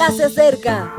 [0.00, 0.94] ya se acerca.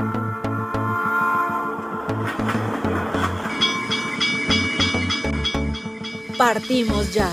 [6.38, 7.28] Partimos ya.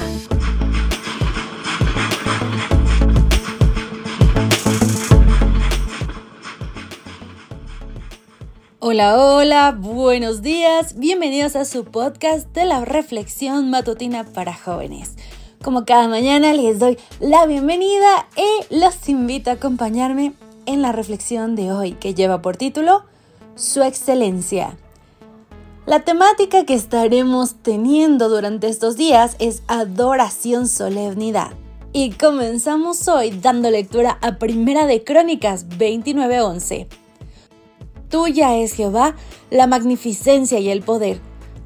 [8.79, 15.17] Hola, hola, buenos días, bienvenidos a su podcast de la reflexión matutina para jóvenes.
[15.63, 20.33] Como cada mañana les doy la bienvenida y los invito a acompañarme
[20.69, 23.05] en la reflexión de hoy que lleva por título
[23.57, 24.77] Su excelencia.
[25.87, 31.51] La temática que estaremos teniendo durante estos días es adoración solemnidad.
[31.93, 36.87] Y comenzamos hoy dando lectura a Primera de Crónicas 29:11.
[38.09, 39.17] Tuya es Jehová
[39.51, 41.21] la magnificencia y el poder,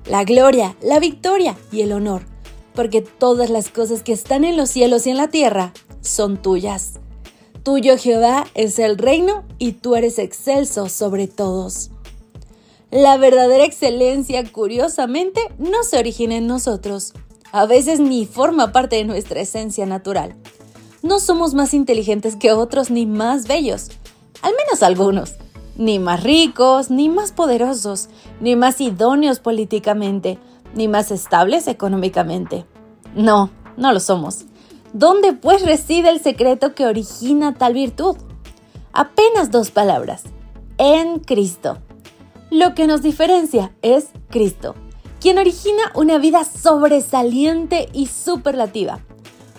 [0.07, 2.33] la gloria, la victoria y el honor
[2.75, 7.02] porque todas las cosas que están en los cielos y en la tierra son tuyas.
[7.63, 11.91] Tuyo Jehová es el reino y tú eres excelso sobre todos.
[12.91, 17.13] La verdadera excelencia, curiosamente, no se origina en nosotros.
[17.53, 20.35] A veces ni forma parte de nuestra esencia natural.
[21.05, 23.91] No somos más inteligentes que otros ni más bellos,
[24.43, 25.35] al menos algunos,
[25.77, 28.09] ni más ricos, ni más poderosos,
[28.41, 30.39] ni más idóneos políticamente,
[30.75, 32.67] ni más estables económicamente.
[33.15, 34.47] No, no lo somos.
[34.93, 38.17] ¿Dónde pues reside el secreto que origina tal virtud?
[38.93, 40.25] Apenas dos palabras.
[40.77, 41.79] En Cristo.
[42.51, 44.75] Lo que nos diferencia es Cristo,
[45.19, 49.01] quien origina una vida sobresaliente y superlativa.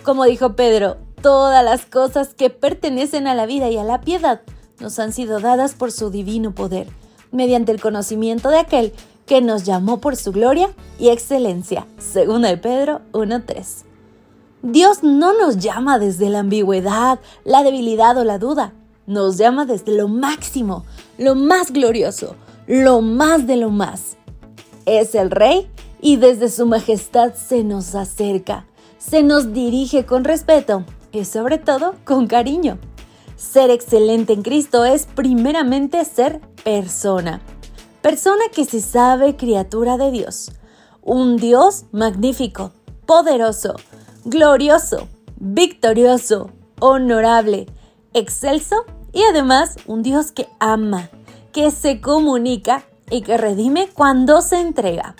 [0.04, 4.42] Como dijo Pedro, todas las cosas que pertenecen a la vida y a la piedad
[4.78, 6.86] nos han sido dadas por su divino poder,
[7.32, 8.92] mediante el conocimiento de aquel
[9.26, 11.88] que nos llamó por su gloria y excelencia.
[11.98, 13.93] Segunda de Pedro 1.3.
[14.64, 18.72] Dios no nos llama desde la ambigüedad, la debilidad o la duda.
[19.06, 20.84] Nos llama desde lo máximo,
[21.18, 22.34] lo más glorioso,
[22.66, 24.16] lo más de lo más.
[24.86, 28.66] Es el Rey y desde su majestad se nos acerca,
[28.98, 32.78] se nos dirige con respeto y sobre todo con cariño.
[33.36, 37.40] Ser excelente en Cristo es primeramente ser persona
[38.04, 40.52] persona que se sabe criatura de Dios.
[41.00, 42.72] Un Dios magnífico,
[43.06, 43.76] poderoso,
[44.24, 47.66] glorioso, victorioso, honorable,
[48.12, 51.10] excelso y además un Dios que ama,
[51.52, 55.14] que se comunica y que redime cuando se entrega.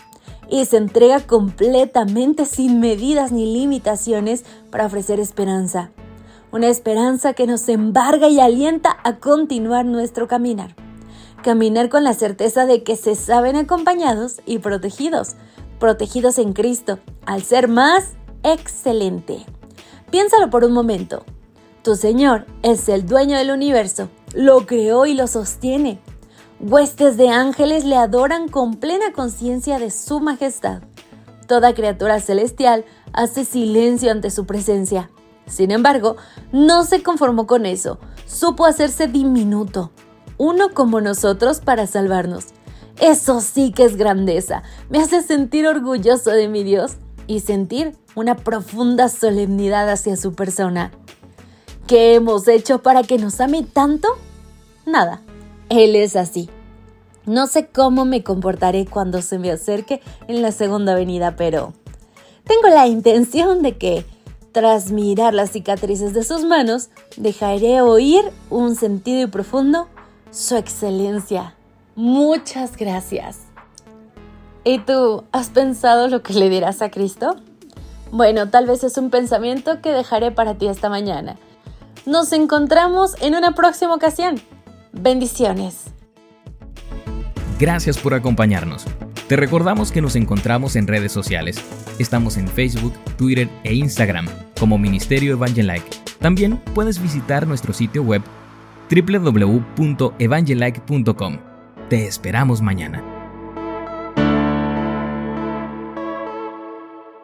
[0.48, 5.90] Y se entrega completamente sin medidas ni limitaciones para ofrecer esperanza.
[6.52, 10.76] Una esperanza que nos embarga y alienta a continuar nuestro caminar
[11.44, 15.34] caminar con la certeza de que se saben acompañados y protegidos,
[15.78, 19.44] protegidos en Cristo, al ser más excelente.
[20.10, 21.24] Piénsalo por un momento.
[21.82, 25.98] Tu Señor es el dueño del universo, lo creó y lo sostiene.
[26.60, 30.82] Huestes de ángeles le adoran con plena conciencia de su majestad.
[31.48, 35.10] Toda criatura celestial hace silencio ante su presencia.
[35.46, 36.16] Sin embargo,
[36.52, 39.90] no se conformó con eso, supo hacerse diminuto,
[40.38, 42.46] uno como nosotros para salvarnos.
[43.00, 44.62] Eso sí que es grandeza.
[44.88, 46.92] Me hace sentir orgulloso de mi Dios
[47.26, 50.92] y sentir una profunda solemnidad hacia su persona.
[51.86, 54.08] ¿Qué hemos hecho para que nos ame tanto?
[54.86, 55.22] Nada.
[55.68, 56.48] Él es así.
[57.26, 61.72] No sé cómo me comportaré cuando se me acerque en la segunda venida, pero
[62.44, 64.04] tengo la intención de que,
[64.52, 69.88] tras mirar las cicatrices de sus manos, dejaré oír un sentido y profundo
[70.30, 71.54] su excelencia.
[71.96, 73.38] Muchas gracias.
[74.64, 77.36] ¿Y tú has pensado lo que le dirás a Cristo?
[78.14, 81.34] Bueno, tal vez es un pensamiento que dejaré para ti esta mañana.
[82.06, 84.40] Nos encontramos en una próxima ocasión.
[84.92, 85.86] Bendiciones.
[87.58, 88.84] Gracias por acompañarnos.
[89.26, 91.56] Te recordamos que nos encontramos en redes sociales.
[91.98, 94.28] Estamos en Facebook, Twitter e Instagram
[94.60, 95.90] como Ministerio Evangelike.
[96.20, 98.22] También puedes visitar nuestro sitio web
[98.94, 101.38] www.evangelike.com.
[101.88, 103.13] Te esperamos mañana.